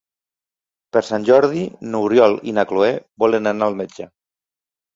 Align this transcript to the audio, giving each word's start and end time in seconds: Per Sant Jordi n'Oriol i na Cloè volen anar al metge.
Per 0.97 1.03
Sant 1.09 1.27
Jordi 1.27 1.67
n'Oriol 1.93 2.35
i 2.51 2.55
na 2.61 2.67
Cloè 2.73 2.91
volen 3.25 3.53
anar 3.55 3.71
al 3.71 3.81
metge. 3.85 4.11